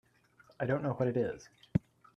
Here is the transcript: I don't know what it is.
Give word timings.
I 0.59 0.65
don't 0.65 0.81
know 0.81 0.93
what 0.93 1.09
it 1.09 1.15
is. 1.15 1.47